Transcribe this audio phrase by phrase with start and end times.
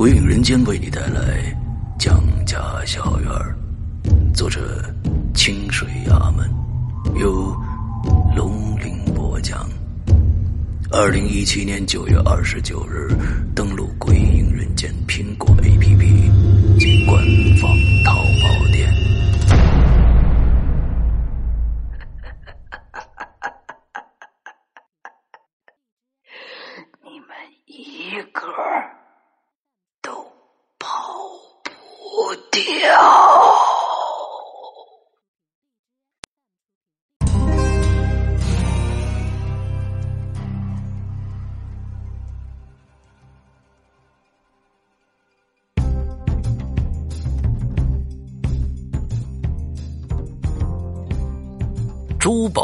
[0.00, 1.54] 鬼影人间为你带来
[2.02, 2.56] 《蒋家
[2.86, 3.54] 小院儿》，
[4.34, 4.82] 作者
[5.34, 6.50] 清水衙门，
[7.20, 7.54] 由
[8.34, 9.68] 龙鳞播讲。
[10.90, 13.14] 二零一七年九月二十九日，
[13.54, 17.22] 登录鬼影人间苹果 APP 及官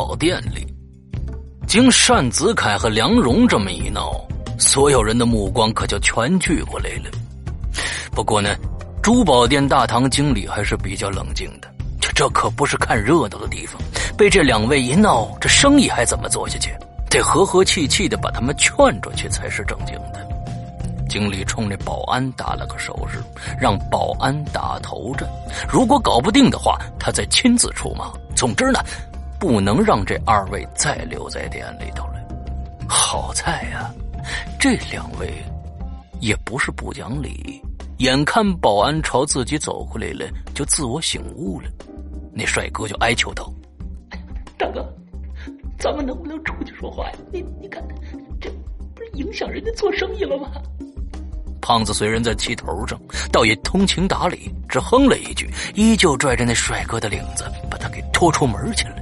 [0.07, 0.65] 宝店里，
[1.67, 4.25] 经单子凯和梁荣这么一闹，
[4.57, 7.11] 所有人的目光可就全聚过来了。
[8.13, 8.55] 不过呢，
[9.03, 11.69] 珠宝店大堂经理还是比较冷静的，
[12.01, 13.83] 这这可不是看热闹的地方。
[14.17, 16.71] 被这两位一闹，这生意还怎么做下去？
[17.11, 20.25] 得和和气气的把他们劝出去才是正经的。
[21.09, 23.19] 经理冲那保安打了个手势，
[23.61, 25.29] 让保安打头阵。
[25.69, 28.13] 如果搞不定的话，他再亲自出马。
[28.37, 28.79] 总之呢。
[29.39, 32.15] 不能让这二位再留在店里头了。
[32.89, 33.93] 好在呀，
[34.59, 35.33] 这两位
[36.21, 37.61] 也不是不讲理。
[37.99, 41.69] 眼看保安朝自己走过来了，就自我醒悟了。
[42.33, 43.51] 那帅哥就哀求道
[44.59, 44.87] ：“大哥，
[45.79, 47.13] 咱们能不能出去说话呀？
[47.33, 47.83] 你你看，
[48.39, 48.51] 这
[48.95, 50.51] 不是影响人家做生意了吗？”
[51.63, 53.01] 胖子虽然在气头上，
[53.33, 58.97] 倒也通情达理，只哼了一句，依旧拽着那帅哥的领子，把他给拖出门去了。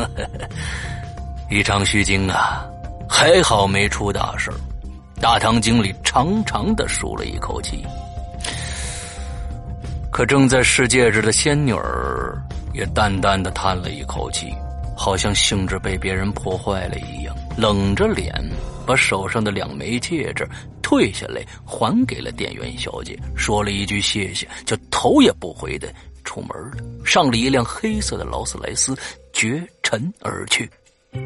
[1.50, 2.64] 一场虚惊啊！
[3.08, 4.50] 还好没出大事
[5.20, 7.84] 大堂经理长长的舒了一口气。
[10.12, 12.40] 可正在试戒指的仙女儿
[12.72, 14.54] 也淡淡的叹了一口气，
[14.96, 18.32] 好像兴致被别人破坏了一样，冷着脸
[18.86, 20.48] 把手上的两枚戒指
[20.82, 25.92] 退下来，还给了店员小姐，说了一句谢谢，就头也不回的
[26.24, 28.96] 出门了，上了一辆黑色的劳斯莱斯。
[29.40, 30.70] 绝尘而去。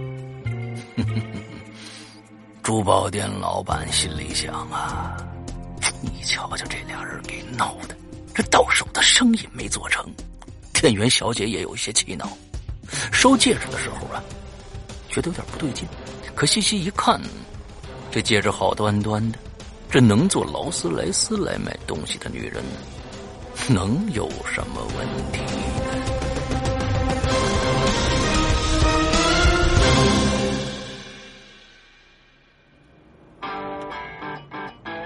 [2.62, 5.16] 珠宝店老板心里想啊，
[6.00, 7.96] 你瞧瞧这俩人给闹的，
[8.32, 10.08] 这到手的生意没做成。
[10.74, 12.28] 店员小姐也有一些气恼，
[13.12, 14.22] 收戒指的时候啊，
[15.10, 15.84] 觉得有点不对劲。
[16.36, 17.20] 可细细一看，
[18.12, 19.38] 这戒指好端端的，
[19.90, 22.62] 这能坐劳斯莱斯来买东西的女人，
[23.68, 25.40] 能有什么问题
[25.82, 26.03] 呢？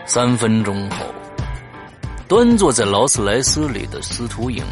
[0.09, 1.05] 三分钟后，
[2.27, 4.65] 端坐在劳斯莱斯里的司徒影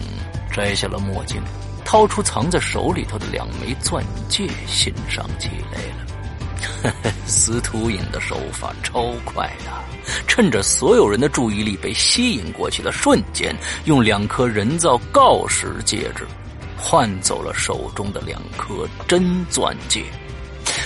[0.50, 1.42] 摘下了墨镜，
[1.84, 7.12] 掏出藏在手里头的两枚钻戒，欣赏起来了。
[7.28, 9.70] 司徒影的手法超快的，
[10.26, 16.26] 趁着所有人的注意力被吸引过去的瞬间，用两颗人造锆石戒指
[16.78, 20.02] 换走了手中的两颗真钻戒。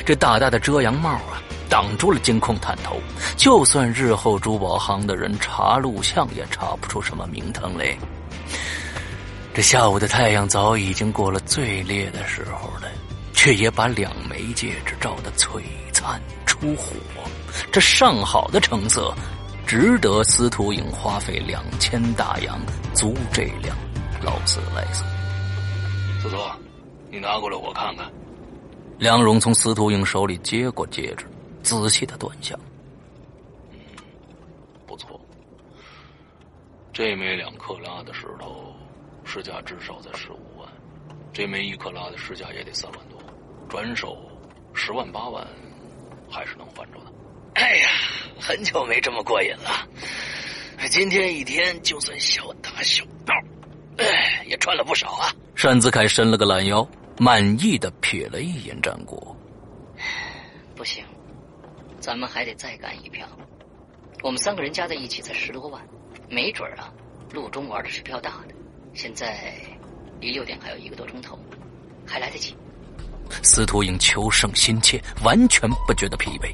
[0.05, 1.41] 这大大的遮阳帽啊！
[1.71, 3.01] 挡住了监控探头，
[3.37, 7.97] 就算日后珠宝行的人查录像，也查不出什么名堂来。
[9.55, 12.89] 这下午的太阳早已经过了最烈的时候了，
[13.33, 15.63] 却也把两枚戒指照得璀
[15.93, 16.95] 璨出火。
[17.71, 19.15] 这上好的成色，
[19.67, 22.61] 值得司徒影花费两千大洋
[22.95, 23.77] 租这辆
[24.23, 25.05] 劳斯莱斯。
[26.21, 26.37] 司徒，
[27.11, 28.11] 你拿过来我看看。
[28.99, 31.27] 梁荣从司徒影手里接过戒指。
[31.62, 32.59] 仔细的端详。
[33.71, 33.79] 嗯，
[34.87, 35.21] 不错。
[36.93, 38.75] 这枚两克拉的石头，
[39.25, 40.69] 市价至少在十五万；
[41.33, 43.21] 这枚一克拉的市价也得三万多，
[43.69, 44.19] 转手
[44.75, 45.47] 十万八万
[46.29, 47.12] 还是能换着的。
[47.55, 47.89] 哎呀，
[48.41, 49.89] 很久没这么过瘾了。
[50.89, 53.35] 今天一天就算小打小闹，
[53.99, 55.31] 哎，也赚了不少啊。
[55.62, 56.87] 单子凯伸了个懒腰，
[57.19, 59.37] 满意的瞥了一眼战果。
[62.00, 63.29] 咱们还得再干一票。
[64.23, 65.81] 我们三个人加在一起才十多万。
[66.29, 66.93] 没准啊，
[67.32, 68.55] 陆中玩的是票大的。
[68.94, 69.55] 现在
[70.20, 71.38] 离六点还有一个多钟头，
[72.06, 72.56] 还来得及。
[73.43, 76.52] 司徒影求胜心切，完全不觉得疲惫。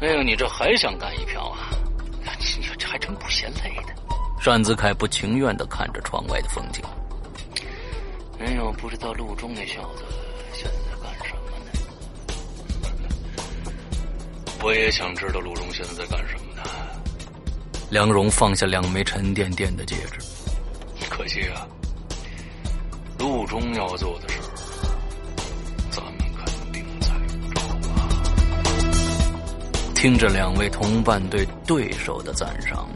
[0.00, 1.70] 哎呦，你这还想干一票啊？
[2.58, 3.94] 你这还真不嫌累的。
[4.44, 6.84] 单子凯不情愿的看着窗外的风景。
[8.38, 10.04] 哎呦，不知道陆中那小子
[14.64, 16.62] 我也想知道陆中现在在干什么呢。
[17.90, 20.18] 梁荣放下两枚沉甸甸的戒指，
[21.10, 21.68] 可惜啊，
[23.18, 24.48] 陆中要做的事儿，
[25.90, 27.12] 咱们肯定猜
[27.42, 28.08] 不着啊。
[29.94, 32.88] 听着两位同伴对对手的赞赏，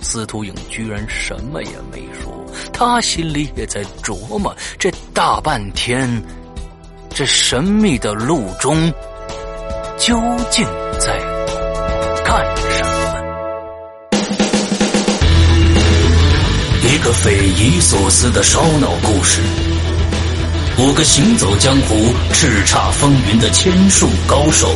[0.00, 2.32] 司徒影居然什么也没说。
[2.72, 6.08] 他心里也在琢磨：这大半天，
[7.12, 8.92] 这神秘的陆中
[9.98, 10.16] 究
[10.52, 10.64] 竟
[11.00, 11.18] 在
[12.22, 12.44] 干
[12.76, 12.90] 什么？
[16.84, 19.40] 一个匪夷所思的烧脑故事，
[20.76, 24.68] 五个行走江湖、叱咤风云的千术高手，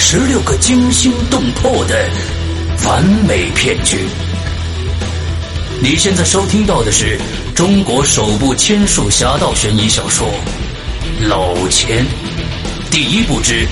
[0.00, 2.10] 十六个惊心动魄的
[2.84, 3.98] 完美骗局。
[5.80, 7.16] 你现在收听到的是
[7.54, 10.26] 中国首部千术侠盗悬疑小说
[11.28, 12.04] 《老千》
[12.90, 13.64] 第一部之《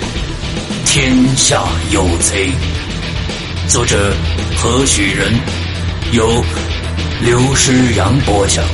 [0.86, 2.50] 天下有贼》，
[3.70, 4.14] 作者
[4.56, 5.34] 何许人？
[6.12, 6.26] 由。
[7.22, 8.64] 刘诗阳播讲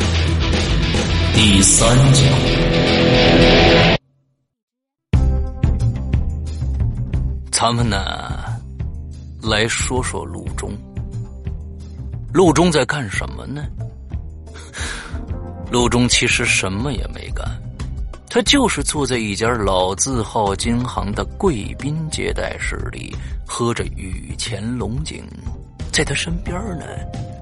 [1.35, 2.25] 第三讲，
[7.51, 7.97] 咱们呢
[9.43, 10.71] 来说说陆中。
[12.33, 13.65] 陆中在干什么呢？
[15.71, 17.47] 陆中其实什么也没干，
[18.35, 23.15] 他就是坐在一家老字号金行的贵宾接待室里，
[23.47, 25.23] 喝着雨前龙井。
[25.93, 26.87] 在他身边呢，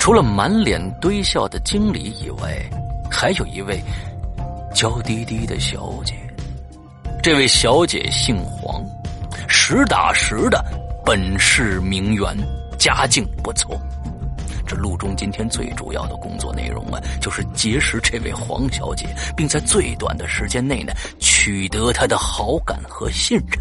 [0.01, 2.69] 除了满脸堆笑的经理以外，
[3.09, 3.81] 还有一位
[4.75, 6.13] 娇滴滴的小姐。
[7.23, 8.85] 这位小姐姓黄，
[9.47, 10.61] 实打实的
[11.07, 12.37] 本市名媛，
[12.77, 13.81] 家境不错。
[14.71, 23.59] 这陆中今天最主要的工作内容啊，就是结识这位黄小姐，并在最短的时间内呢，取得她的好感和信任。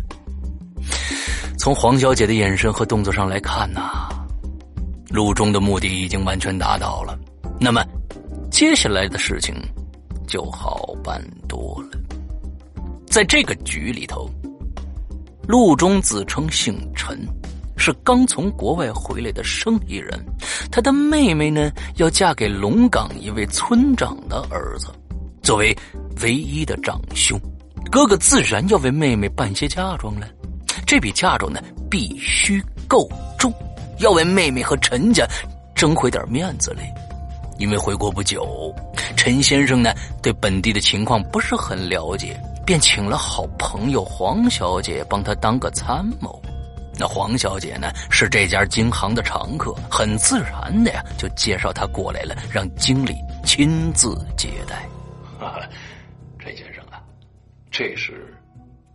[1.58, 4.08] 从黄小姐的眼神和动作上来看呐。
[5.10, 7.18] 陆中的目的已经完全达到了，
[7.60, 7.84] 那么
[8.52, 9.56] 接下来的事情
[10.28, 11.98] 就好办多了。
[13.08, 14.30] 在这个局里头，
[15.48, 17.18] 陆中自称姓陈，
[17.80, 20.20] 是刚从国外回来的生意人。
[20.70, 24.88] 他的妹妹呢，要嫁给龙岗一位村长的儿子，
[25.42, 25.76] 作为
[26.22, 27.40] 唯一的长兄，
[27.90, 30.28] 哥哥自然要为妹妹办些嫁妆了。
[30.86, 33.52] 这笔嫁妆呢，必须够重。
[34.00, 35.26] 要为妹妹和陈家
[35.76, 36.94] 争回点面子来，
[37.58, 38.74] 因为回国不久，
[39.18, 46.42] 陈先生呢对本地的情况不是很了解，便请了好朋友黄小姐帮他当个参谋。
[47.00, 53.16] 那黄小姐呢是这家金行的常客，很自然的呀就介绍她过来了，让经理
[53.46, 54.86] 亲自接待。
[56.38, 57.02] 陈先生啊，
[57.72, 58.36] 这是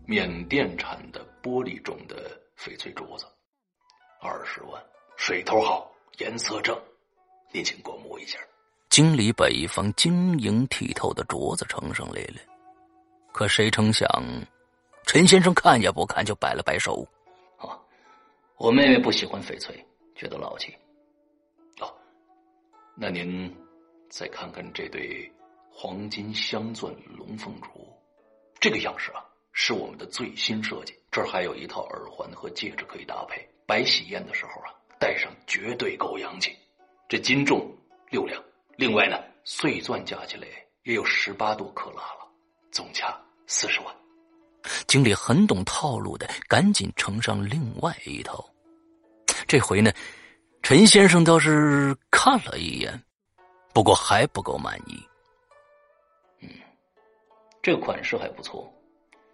[0.05, 3.25] 缅甸产的玻璃种的翡翠镯子，
[4.21, 4.83] 二十万。
[5.17, 6.77] 水头好，颜色正，
[7.53, 8.39] 您请过目一下。
[8.91, 12.41] 经理把一方晶莹剔透的镯子呈上来了，
[13.33, 14.07] 可谁成想，
[15.07, 17.14] 陈先生看也不看就摆了摆手：“啊，
[18.65, 19.79] 我妹妹不喜欢翡翠，
[20.15, 20.75] 觉得老气。
[21.81, 21.95] 哦，
[22.97, 23.55] 那您
[24.09, 25.31] 再看看这对
[25.71, 27.87] 黄金镶钻龙凤镯，
[28.59, 30.99] 这个样式啊，是我们的最新设计。
[31.11, 36.57] 这儿还有一套耳环和戒指可以搭配，摆喜宴的时候啊。”戴上绝对够洋气，
[37.07, 37.71] 这斤重
[38.09, 38.43] 六两，
[38.79, 40.49] 另外呢，碎钻加起来
[40.85, 42.27] 也有十八多克拉了，
[42.73, 43.15] 总价
[43.47, 43.95] 四十万。
[44.87, 48.43] 经理很懂套路的，赶紧呈上另外一套。
[49.47, 49.93] 这回呢，
[50.63, 53.03] 陈先生倒是看了一眼，
[53.73, 55.03] 不过还不够满意。
[56.41, 56.49] 嗯，
[57.63, 58.73] 这个款式还不错，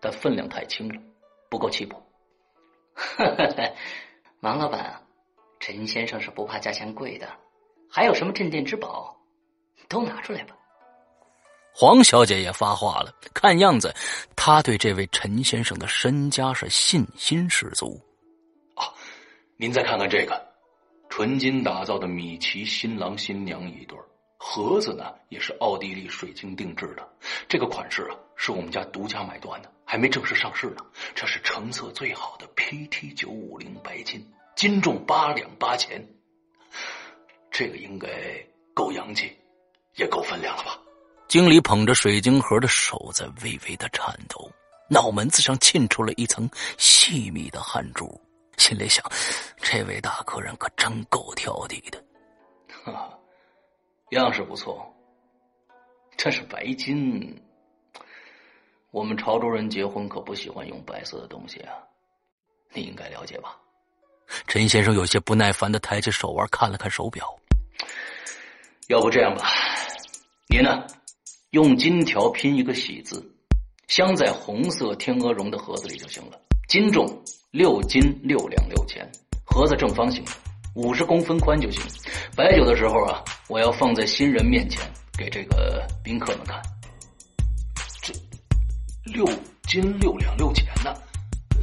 [0.01, 1.01] 但分量太轻了，
[1.49, 2.01] 不够气魄。
[4.41, 5.01] 王老板啊，
[5.59, 7.29] 陈先生是不怕价钱贵的，
[7.91, 9.17] 还有什么镇店之宝，
[9.89, 10.57] 都拿出来吧。
[11.73, 13.95] 黄小姐也发话了，看样子
[14.35, 18.01] 她对这位陈先生的身家是信心十足。
[19.61, 20.43] 您再看看这个，
[21.11, 23.95] 纯金打造的米奇新郎新娘一对
[24.39, 27.07] 盒子呢也是奥地利水晶定制的，
[27.47, 30.77] 这个款式啊是我们家独家买断的，还没正式上市呢。
[31.15, 34.27] 这是成色最好的 PT 九五零白金，
[34.57, 36.09] 斤重八两八钱，
[37.51, 38.09] 这个应该
[38.73, 39.31] 够洋气，
[39.97, 40.79] 也够分量了吧？
[41.29, 44.51] 经理捧着水晶盒的手在微微的颤抖，
[44.89, 46.49] 脑门子上沁出了一层
[46.79, 48.19] 细密的汗珠，
[48.61, 49.05] 心里想：
[49.57, 52.01] 这位大客人可真够挑剔的。
[52.85, 53.17] 哈。
[54.11, 54.85] 样式不错，
[56.17, 57.41] 这是白金。
[58.91, 61.73] 我们潮州人结婚可不喜欢用白色的东西啊，
[62.73, 63.57] 你应该了解吧？
[64.49, 67.25] 陈先生有些不耐烦的抬起手腕看了看手表，
[68.89, 69.49] 要不这样吧，
[70.49, 70.85] 您呢，
[71.51, 73.25] 用金条拼一个喜字，
[73.87, 76.41] 镶在红色天鹅绒的盒子里就行了。
[76.69, 77.07] 金重
[77.51, 79.05] 六斤六两六钱，
[79.45, 80.31] 盒子正方形的。
[80.75, 81.83] 五十公分宽就行。
[82.37, 84.89] 摆酒的时候啊，我要放在新人面前
[85.19, 86.63] 给这个宾客们看。
[88.03, 88.15] 这
[89.03, 89.27] 六
[89.67, 90.95] 斤六两六钱呢？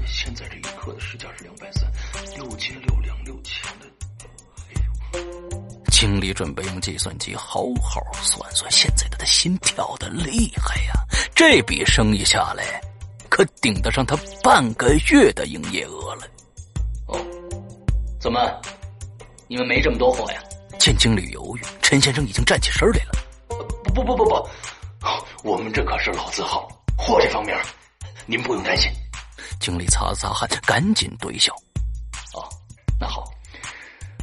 [0.06, 1.90] 现在这一克的市价是两百三，
[2.36, 3.88] 六斤六两六钱的。
[5.90, 10.92] 经理准备用计算机好好算算，现在他的心跳的厉害呀！
[11.34, 12.82] 这笔生意下来，
[13.38, 16.24] 可顶得上他半个月的营业额了。
[17.06, 17.24] 哦，
[18.20, 18.40] 怎么？
[19.48, 20.42] 你们没这么多货呀？
[20.80, 23.12] 见经理犹豫，陈先生已经站起身来了。
[23.84, 24.50] 不不不不不，
[25.44, 26.68] 我们这可是老字号，
[26.98, 27.56] 货这方面
[28.26, 28.92] 您不用担心。
[29.60, 31.54] 经理擦了擦汗，赶紧堆笑。
[32.34, 32.42] 哦，
[33.00, 33.24] 那好，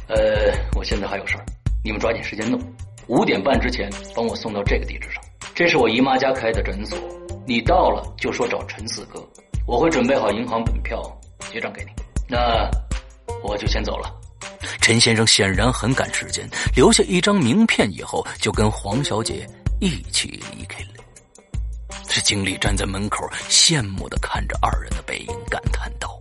[0.09, 1.45] 呃，我现在还有事儿，
[1.85, 2.59] 你们抓紧时间弄，
[3.07, 5.23] 五点半之前帮我送到这个地址上。
[5.55, 6.99] 这是我姨妈家开的诊所，
[7.47, 9.25] 你到了就说找陈四哥，
[9.65, 11.01] 我会准备好银行本票
[11.49, 11.91] 结账给你。
[12.27, 12.69] 那
[13.41, 14.13] 我就先走了。
[14.81, 16.45] 陈先生显然很赶时间，
[16.75, 19.47] 留下一张名片以后，就跟黄小姐
[19.79, 20.89] 一起离开了。
[22.03, 26.19] 这经理站在门口，羡慕的看着二人的背影，感叹道：“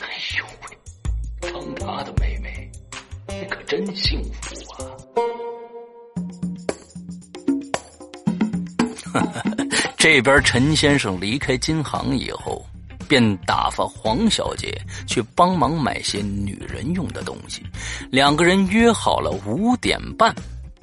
[0.00, 0.08] 哎
[0.38, 2.70] 呦喂，当他的妹妹，
[3.26, 4.45] 你可真幸福
[10.08, 12.64] 这边陈先生离开金行以后。
[13.08, 17.62] 便打发黄小姐去帮忙买些女人用的东西，
[18.10, 20.32] 两个人约好了五点半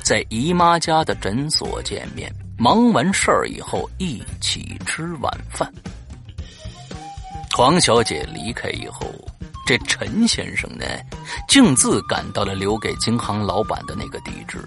[0.01, 2.29] 在姨妈家的诊所见面。
[2.57, 5.69] 忙完事儿以后，一起吃晚饭。
[7.53, 9.05] 黄小姐离开以后，
[9.65, 10.85] 这陈先生呢，
[11.47, 14.59] 径自赶到了留给金行老板的那个地址。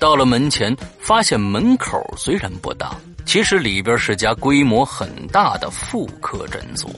[0.00, 2.96] 到了门前，发现门口虽然不大。
[3.26, 6.88] 其实里边是家规模很大的妇科诊所，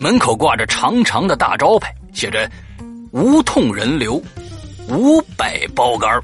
[0.00, 2.50] 门口挂着长长的大招牌，写着
[3.12, 4.20] “无痛人流，
[4.88, 6.20] 五百包干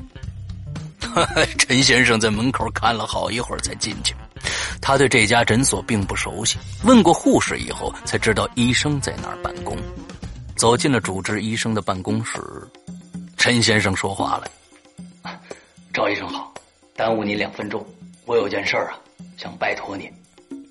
[1.59, 4.14] 陈先生在门口看了好一会儿才进去，
[4.80, 9.76] 他对这家诊所并不熟悉，问过护士以后才知道医生在那儿办公。
[10.56, 12.40] 走进了主治医生的办公室，
[13.37, 14.49] 陈先生说话了
[15.92, 16.52] ：“赵医生好，
[16.97, 17.85] 耽误您两分钟，
[18.25, 18.97] 我有件事啊。”
[19.42, 20.08] 想拜托您，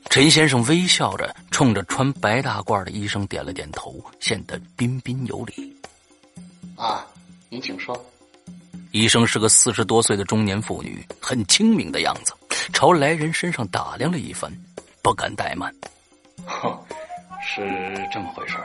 [0.09, 5.75] 陈先生微笑着冲着穿白大褂的医生点了点头，显得彬彬有礼。
[6.77, 7.05] 啊，
[7.49, 8.01] 您请说。
[8.91, 12.33] 医生是个四十多岁的中年妇女，很清明的样子，
[12.71, 14.49] 朝来人身上打量了一番，
[15.01, 15.69] 不敢怠慢。
[16.45, 16.73] 哼，
[17.43, 17.61] 是
[18.09, 18.55] 这么回事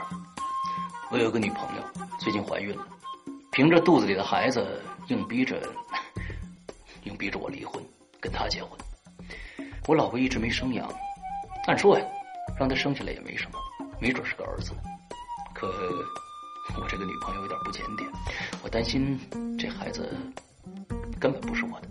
[1.11, 1.83] 我有个女朋友，
[2.17, 2.87] 最近怀孕了，
[3.51, 5.61] 凭着肚子里的孩子，硬逼着，
[7.03, 7.83] 硬逼着我离婚，
[8.21, 8.71] 跟她结婚。
[9.87, 10.85] 我老婆一直没生养，
[11.65, 12.05] 按说呀，
[12.59, 13.57] 让她生下来也没什么，
[14.01, 14.81] 没准是个儿子呢。
[15.55, 15.67] 可
[16.75, 18.07] 我这个女朋友有点不检点，
[18.61, 19.17] 我担心
[19.57, 20.13] 这孩子
[21.17, 21.87] 根本不是我的，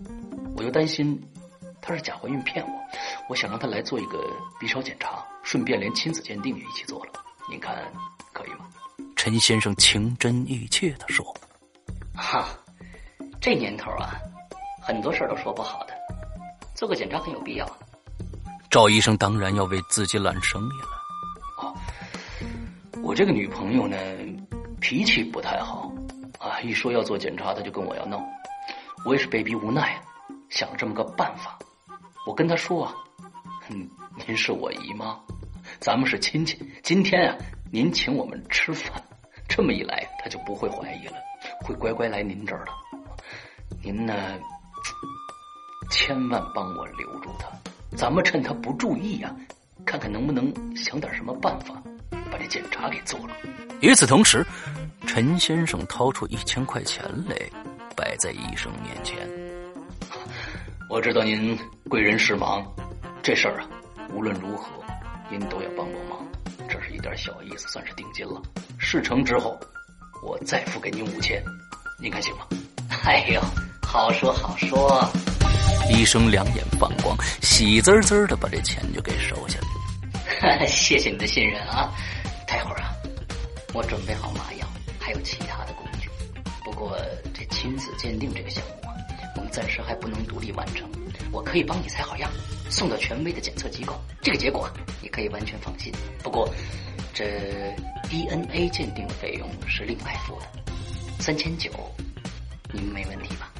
[0.55, 1.19] 我又担心
[1.81, 2.71] 她是假怀孕骗我，
[3.27, 4.23] 我想让她来做一个
[4.59, 7.11] B 超检查，顺便连亲子鉴定也一起做了。
[7.49, 7.75] 您看
[8.31, 8.69] 可以吗？
[9.15, 11.25] 陈先生情真意切的说
[12.15, 12.47] ：“哈，
[13.41, 14.13] 这年头啊，
[14.83, 15.93] 很多事都说不好的，
[16.75, 17.67] 做个检查很有必要。”
[18.69, 20.89] 赵医生当然要为自己揽生意了。
[21.57, 21.73] 哦，
[23.01, 23.97] 我这个女朋友呢，
[24.81, 25.91] 脾气不太好
[26.37, 28.21] 啊，一说要做检查，她就跟我要闹。
[29.05, 30.01] 我也是被逼无奈，
[30.49, 31.57] 想了这么个办法。
[32.25, 32.93] 我跟她说啊，
[33.69, 33.89] 嗯，
[34.27, 35.17] 您是我姨妈，
[35.79, 36.59] 咱们是亲戚。
[36.83, 37.37] 今天啊，
[37.71, 39.01] 您请我们吃饭，
[39.47, 41.13] 这么一来，她就不会怀疑了，
[41.61, 42.71] 会乖乖来您这儿的。
[43.81, 44.13] 您呢，
[45.89, 47.47] 千万帮我留住他，
[47.97, 49.35] 咱们趁他不注意呀，
[49.83, 51.81] 看看能不能想点什么办法，
[52.31, 53.33] 把这检查给做了。
[53.81, 54.45] 与此同时，
[55.07, 57.35] 陈先生掏出一千块钱来，
[57.95, 59.27] 摆在医生面前。
[60.87, 61.57] 我知道您
[61.89, 62.63] 贵人事忙，
[63.23, 63.67] 这事儿啊，
[64.13, 64.69] 无论如何，
[65.31, 66.23] 您都要帮帮忙。
[66.69, 68.39] 这是一点小意思，算是定金了。
[68.77, 69.59] 事成之后，
[70.21, 71.43] 我再付给您五千，
[71.99, 72.45] 您看行吗？
[73.05, 73.41] 哎呦，
[73.81, 75.03] 好说好说。
[75.89, 80.67] 医生两眼放光，喜滋滋的把这钱就给收下了。
[80.67, 81.91] 谢谢你的信任啊！
[82.45, 82.93] 待会儿啊，
[83.73, 84.67] 我准备好麻药，
[84.99, 86.09] 还有其他的工具。
[86.63, 86.97] 不过
[87.33, 88.93] 这亲子鉴定这个项目啊。
[89.35, 90.89] 我们暂时还不能独立完成，
[91.31, 92.29] 我可以帮你采好样，
[92.69, 94.69] 送到权威的检测机构，这个结果
[95.01, 95.93] 你可以完全放心。
[96.23, 96.51] 不过，
[97.13, 97.73] 这
[98.09, 100.45] DNA 鉴定的费用是另外付的，
[101.19, 101.71] 三千九，
[102.71, 103.51] 您没问题吧？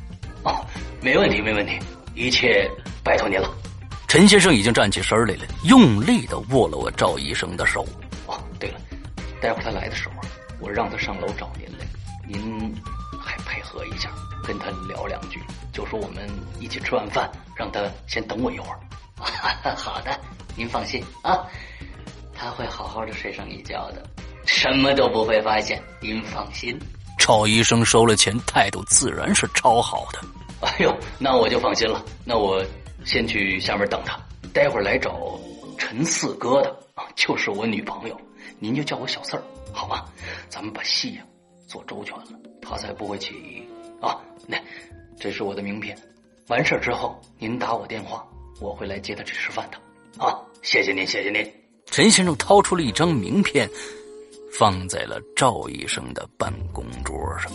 [0.43, 0.65] 哦，
[1.01, 1.79] 没问题，没问题，
[2.15, 2.69] 一切
[3.03, 3.49] 拜托您了。
[4.07, 7.85] 陈先生已经站起身来了，用力的握了握赵医生的手。
[8.25, 8.79] 哦，对了，
[9.41, 10.15] 待会儿他来的时候，
[10.59, 11.85] 我让他上楼找您来，
[12.27, 12.73] 您
[13.19, 14.09] 还配合一下。
[14.45, 15.41] 跟他聊两句，
[15.73, 16.25] 就说我们
[16.57, 18.79] 一起吃完饭，让他先等我一会儿。
[19.75, 20.17] 好的，
[20.55, 21.45] 您放心啊，
[22.33, 24.01] 他会好好的睡上一觉的，
[24.45, 25.83] 什么都不会发现。
[25.99, 26.79] 您放心。
[27.17, 30.19] 赵医生收了钱，态度自然是超好的。
[30.61, 32.03] 哎呦，那我就放心了。
[32.25, 32.63] 那我
[33.05, 34.19] 先去下面等他，
[34.53, 35.39] 待会儿来找
[35.77, 38.19] 陈四哥的啊，就是我女朋友，
[38.59, 40.05] 您就叫我小四儿，好吗？
[40.49, 41.21] 咱们把戏呀
[41.67, 42.25] 做周全了，
[42.61, 43.61] 他才不会起疑。
[44.03, 44.57] 啊，那
[45.19, 45.97] 这是我的名片。
[46.47, 48.25] 完事儿之后，您打我电话，
[48.61, 49.77] 我会来接他去吃饭的。
[50.23, 51.53] 啊，谢谢您，谢谢您。
[51.87, 53.69] 陈先生掏出了一张名片，
[54.57, 57.51] 放在了赵医生的办公桌上。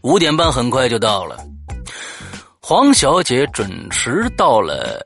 [0.00, 1.36] 五点半很快就到了，
[2.60, 5.04] 黄小姐准时到了。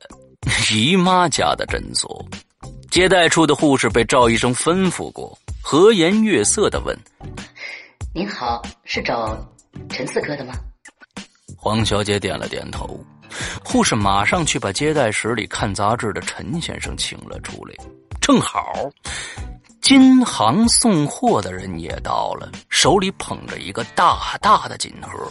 [0.72, 2.24] 姨妈家的诊所，
[2.90, 6.96] 接待处的护士被赵医生吩咐过，和颜悦色的问
[8.14, 9.36] ：“您好，是找
[9.90, 10.54] 陈四哥的吗？”
[11.64, 12.98] 黄小姐点了点头，
[13.64, 17.74] 护士马上去把接待室里看杂志的陈先生请了出来。
[18.20, 18.74] 正好，
[19.80, 25.30] 金行送货的人也到了，手里捧着一个大大的锦盒。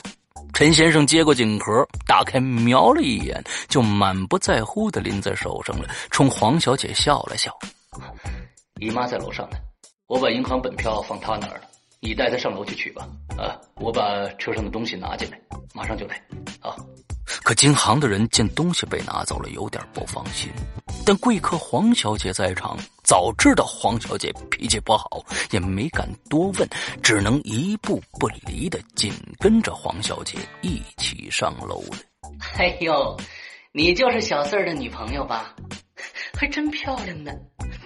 [0.54, 7.54] 陈先生接过锦盒，打开瞄了一眼，就满不在乎的拎在手上了，冲黄小姐笑了笑
[8.80, 9.58] ：“姨妈在楼上呢，
[10.08, 11.63] 我把银行本票放她那儿了，
[12.02, 13.08] 你带她上楼去取吧。
[13.38, 15.40] 啊，我把车上的东西拿进来，
[15.74, 16.16] 马上就来。
[16.60, 16.76] 啊。”
[17.44, 20.50] 可金行的人见东西被拿走了，有点不放心。
[21.06, 26.68] 但贵客黄小姐在场，早知道黄小姐脾气不好，也没敢多问，
[27.02, 31.98] 只能一步不离的紧跟着黄小姐一起上楼了。
[32.58, 33.18] 哎呦，
[33.72, 35.56] 你就是小四儿的女朋友吧？
[36.38, 37.32] 还真漂亮呢，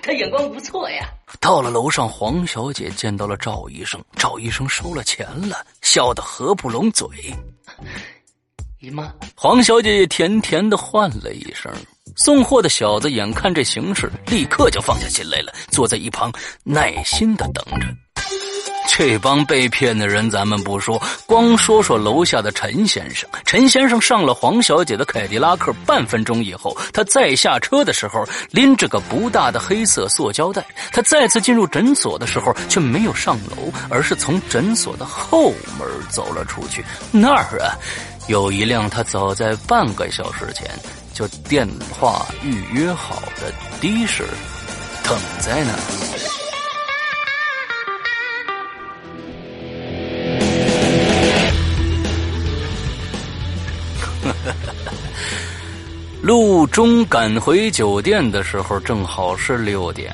[0.02, 1.10] 她眼光不错呀。
[1.40, 7.08] 到了楼上，黄小姐见到了赵医生，赵医生收了钱了，笑得合不拢嘴。
[8.80, 11.72] 姨妈，黄小姐也甜甜的唤了一声。
[12.16, 16.32] 送货的小子眼看这形势，立刻就放下心来了，坐在一旁
[16.64, 17.88] 耐心的等着。
[18.98, 23.30] 这帮被骗的人，咱们不说，光说说楼下的陈先生。
[23.44, 30.66] 陈先生上了黄小姐的凯迪拉克，半分钟以后，他再下车的时候，拎着个不大的黑色塑胶袋。
[30.94, 36.82] 他再次进入诊所的时候，却没有上楼，而是从诊所的后门走了出去。
[37.12, 37.76] 那儿啊。
[38.28, 40.68] 有一辆他早在半个小时前
[41.14, 44.24] 就电话预约好的的士
[45.04, 46.45] 等在那儿。
[56.26, 60.12] 路中赶回酒店的时候，正好是六点。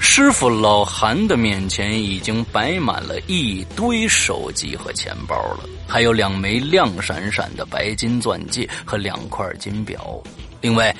[0.00, 5.60] 师傅老韩的面前已经摆满了一堆手机和钱包了。
[5.86, 10.20] 还有两枚亮闪闪的白金钻戒和两块金表，
[10.60, 10.92] 另外，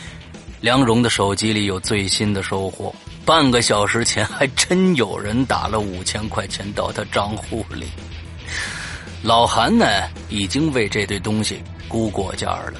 [0.60, 2.94] 梁荣的手机里有最新的收获。
[3.24, 7.86] 半个小时前还真有人打了五千块钱到他账户里。
[9.24, 9.84] 老韩呢，
[10.28, 12.74] 已经为这堆东西估过价了，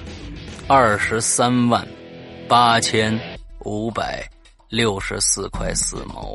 [0.69, 1.87] 二十三万
[2.49, 3.19] 八千
[3.65, 4.27] 五百
[4.69, 6.35] 六十四块四毛。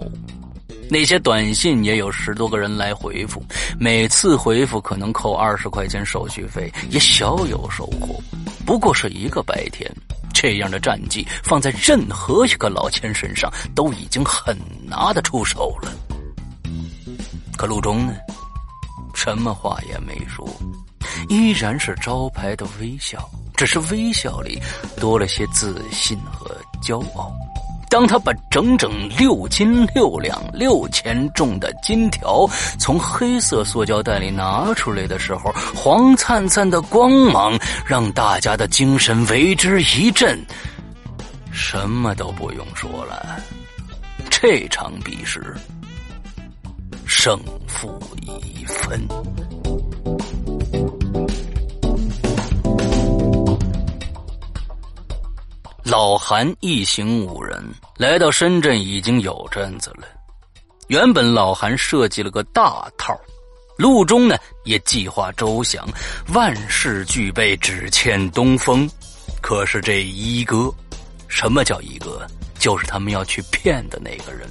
[0.89, 3.43] 那些短信也有十多个人来回复，
[3.79, 8.21] 每次回复可能扣二十块钱手续费，也小有收获。
[8.65, 9.89] 不过是一个白天，
[10.33, 15.91] 这样的战绩放在任何一个老千身上都已经很拿得出手了。
[17.57, 18.13] 可陆中呢，
[19.13, 20.47] 什么话也没说，
[21.27, 24.61] 依然是招牌的微笑，只是微笑里
[24.97, 27.33] 多了些自信和骄傲。
[27.89, 32.45] 当他把整整六斤六两六钱重的金条
[32.77, 40.37] 从黑色塑胶袋里拿出来的时候，黄灿灿的光芒让大家的精神为之一振。
[41.49, 43.39] 什么都不用说了，
[44.29, 45.55] 这场比试
[47.05, 49.07] 胜负已分。
[55.89, 57.63] 老韩一行五人
[57.95, 60.05] 来到深圳已经有阵子了。
[60.87, 63.17] 原本老韩设计了个大套，
[63.77, 65.87] 陆中呢也计划周详，
[66.33, 68.85] 万事俱备，只欠东风。
[69.41, 70.69] 可是这一哥，
[71.29, 72.27] 什么叫一哥？
[72.59, 74.45] 就是他们要去骗的那个人。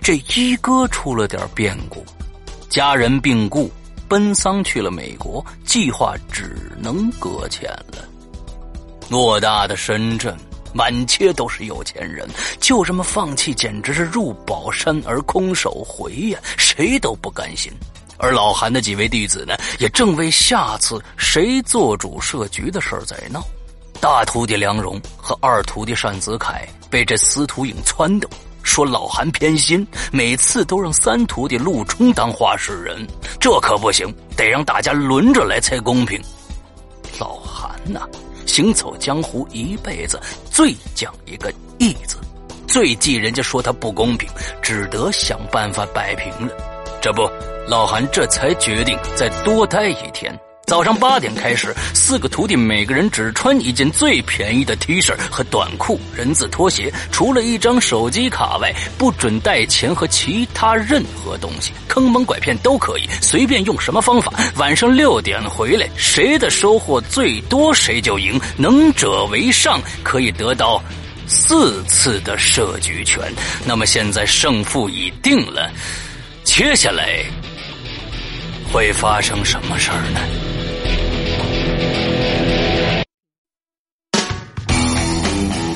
[0.00, 2.02] 这一哥出了点变故，
[2.70, 3.70] 家人病故，
[4.08, 8.08] 奔丧去了美国，计划只能搁浅了。
[9.10, 10.34] 偌大的深圳。
[10.72, 12.28] 满街都是有钱人，
[12.60, 16.38] 就这么放弃，简直是入宝山而空手回呀！
[16.56, 17.72] 谁都不甘心。
[18.16, 23.42] 而老韩的几位弟子呢，也正为下次谁做主设局的事儿在闹。
[24.00, 28.28] 大徒弟梁荣和二徒弟单子凯被这司徒影撺掇，
[28.62, 33.06] 说老韩偏心，每次都让三徒弟陆冲当话事人，
[33.40, 36.20] 这可不行，得让大家轮着来才公平。
[37.18, 38.06] 老韩呐！
[38.48, 40.18] 行走江湖一辈子，
[40.50, 42.16] 最讲一个义字，
[42.66, 44.28] 最忌人家说他不公平，
[44.62, 46.52] 只得想办法摆平了。
[47.00, 47.30] 这不，
[47.68, 50.36] 老韩这才决定再多待一天。
[50.68, 61.72] 早上八点开始，四个徒弟每个人只穿一件最便宜的 T 恤和短裤、人字拖鞋，除了一张手机卡外，不准带钱和其他任何东西。
[61.88, 64.30] 坑蒙拐骗都可以，随便用什么方法。
[64.56, 70.84] 晚上六点回来，谁的收获最多谁就赢，能者为上，可以得到
[71.26, 73.22] 四次的设局权。
[73.64, 75.70] 那么现在胜负已定了，
[76.44, 77.24] 接下来
[78.70, 80.20] 会发生什么事儿呢？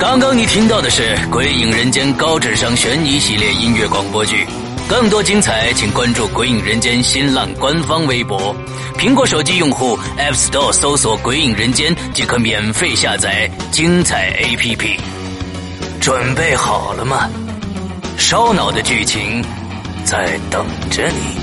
[0.03, 4.45] 刚刚你听到的是《鬼影人间》高智商悬疑系列音乐广播剧，
[4.85, 8.53] 更多精彩请关注《鬼影人间》新浪官方微博。
[8.97, 14.99] 苹果手机用户 App Store 搜索“鬼影人间”即可免费下载精彩 APP。
[16.01, 17.29] 准备好了吗？
[18.17, 19.41] 烧脑的剧情
[20.03, 21.42] 在等着你。